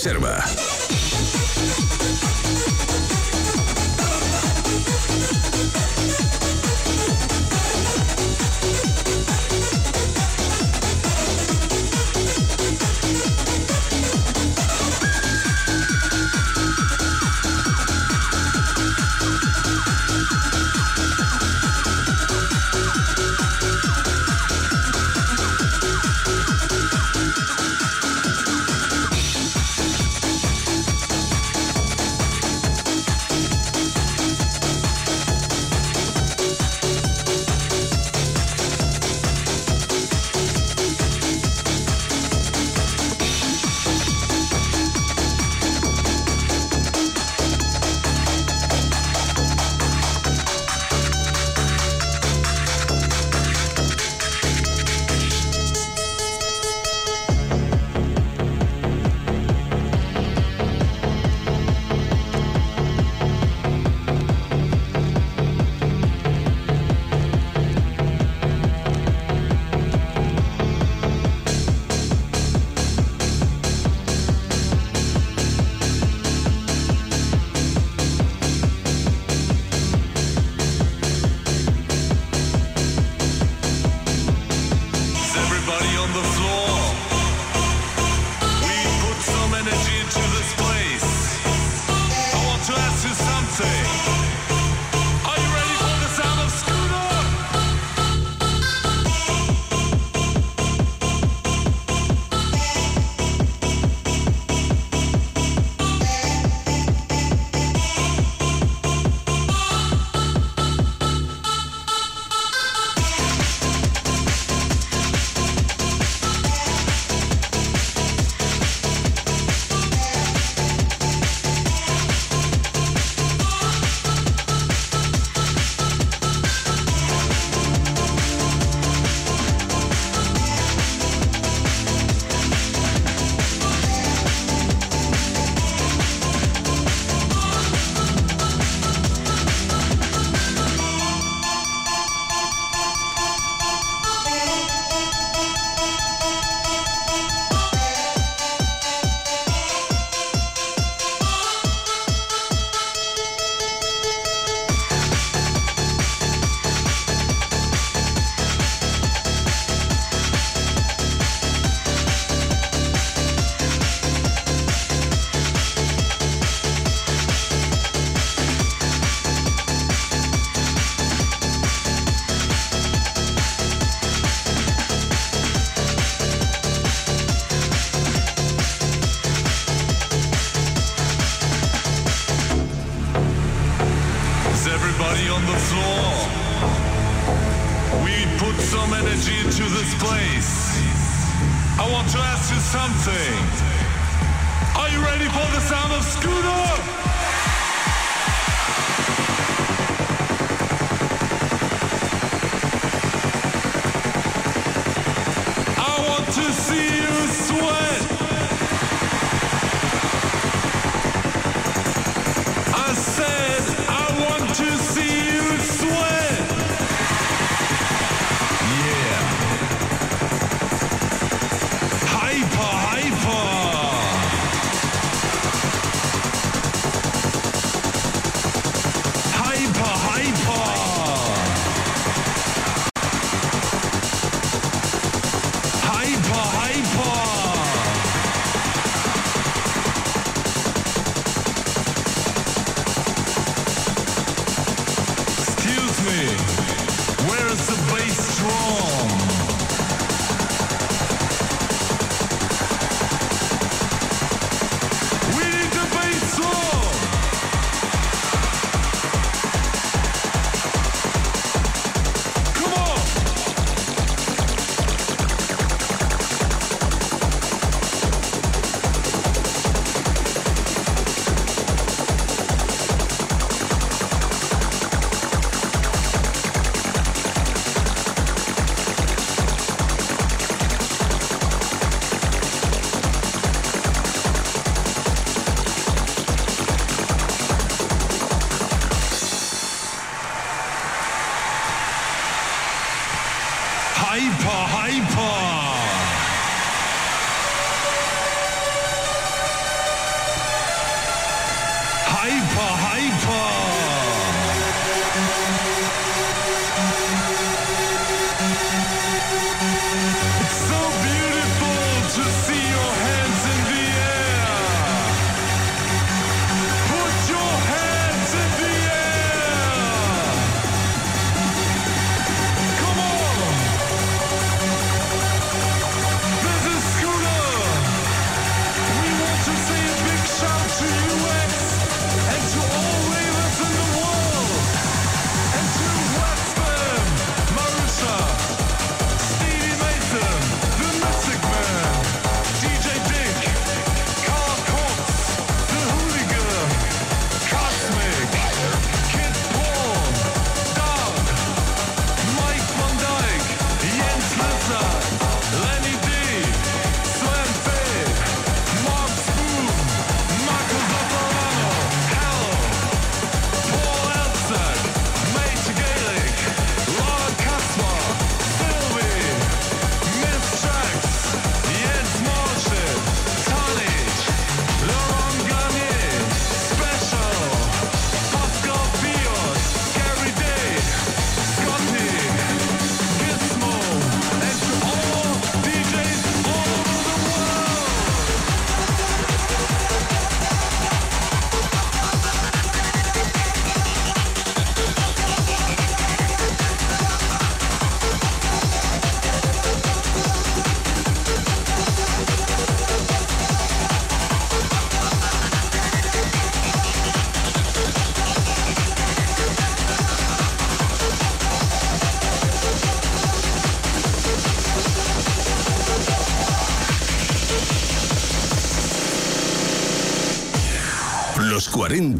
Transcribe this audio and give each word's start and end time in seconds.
Reserva. 0.00 0.39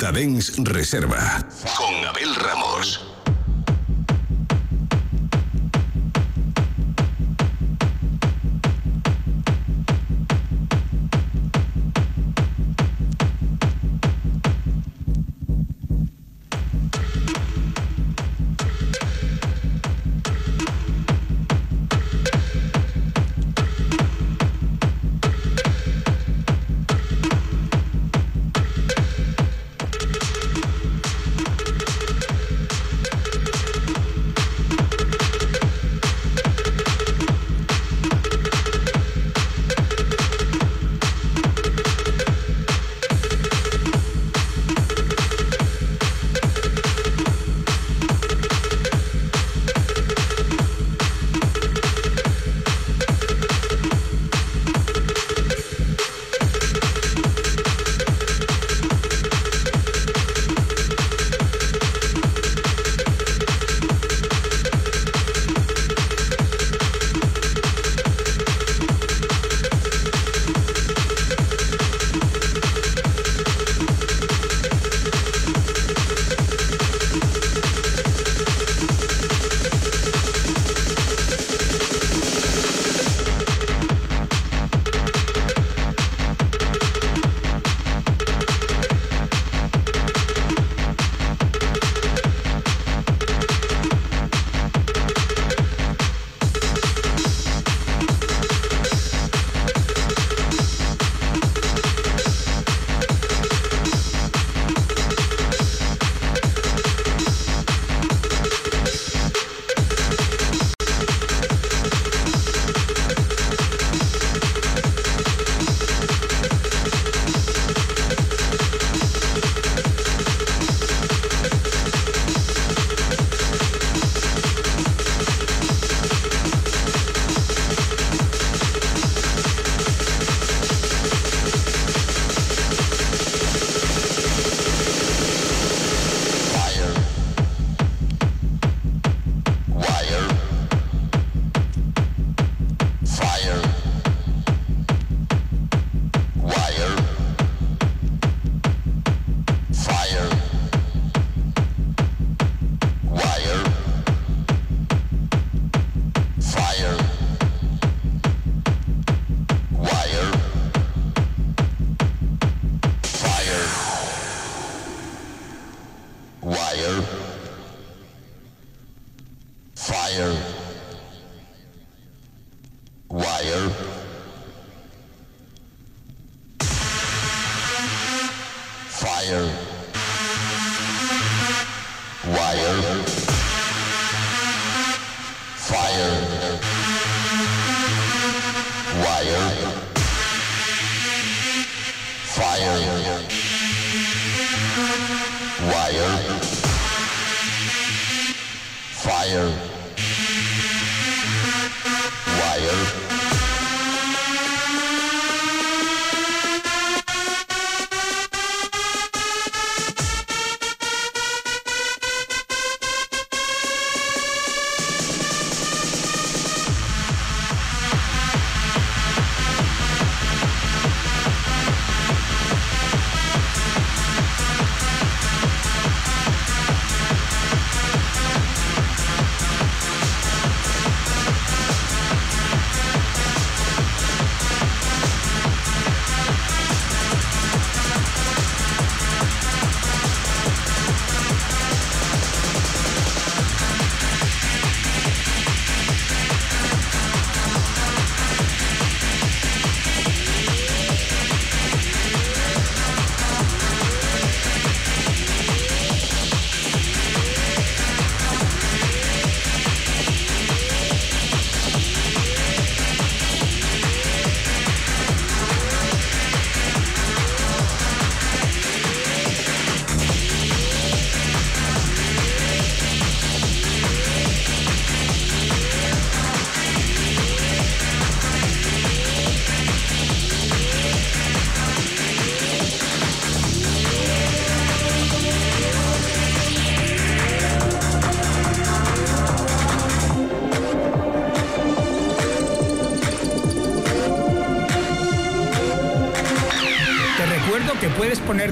40 0.00 0.12
Dens 0.12 0.52
Reserva. 0.56 1.44
Con 1.76 1.94
Abel 2.06 2.34
Ramos. 2.34 2.59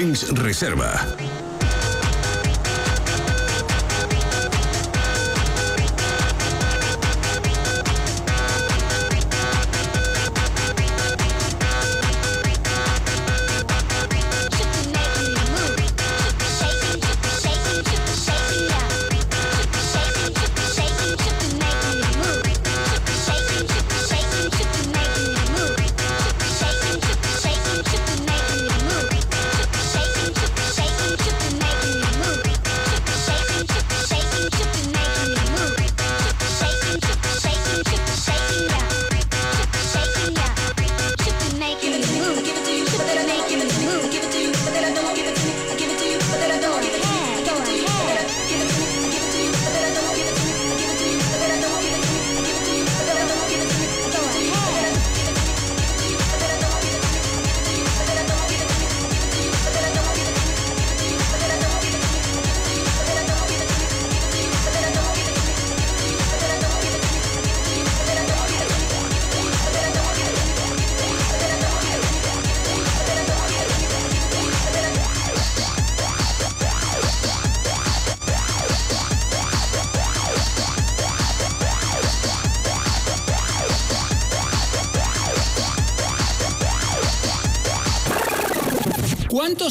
Reserva. 0.00 1.19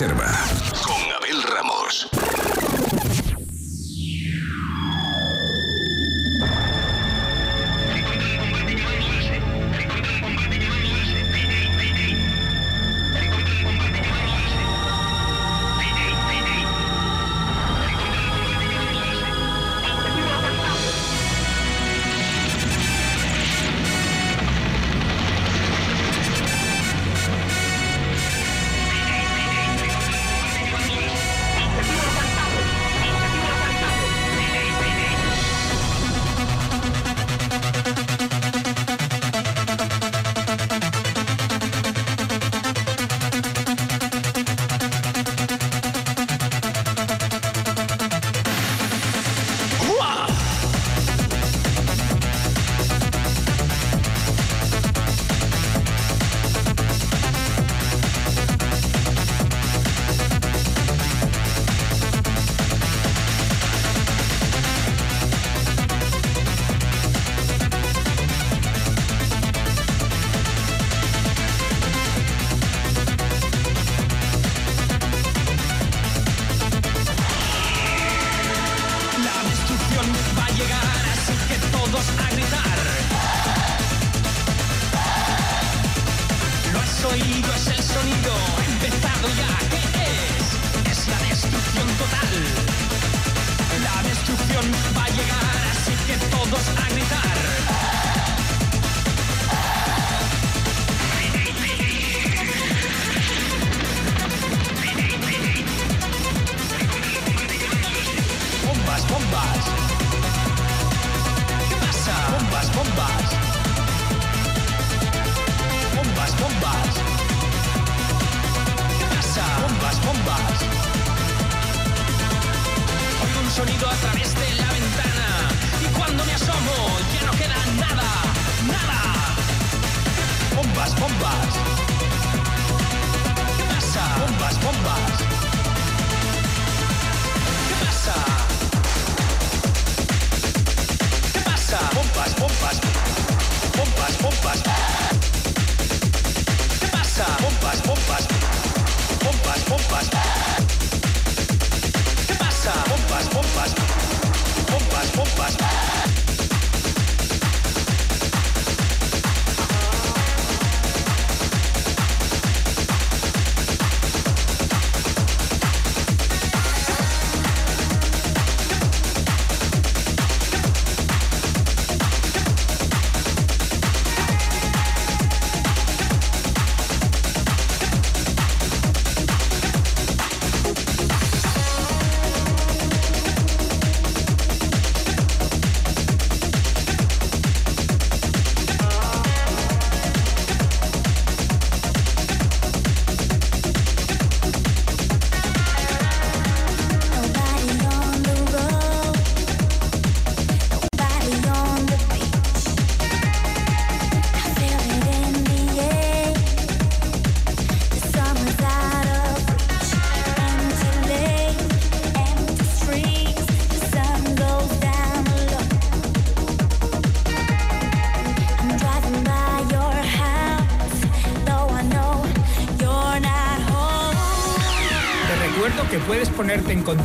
Reserva. 0.00 0.67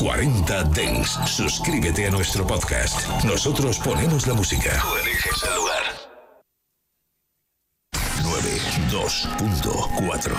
40 0.00 0.64
Dens, 0.72 1.18
suscríbete 1.26 2.06
a 2.06 2.10
nuestro 2.10 2.46
podcast. 2.46 3.06
Nosotros 3.22 3.78
ponemos 3.80 4.26
la 4.26 4.32
música. 4.32 4.80
Tú 4.80 4.96
eliges 4.96 5.44
el 5.46 5.54
lugar. 5.56 5.82
92.4 8.22 10.34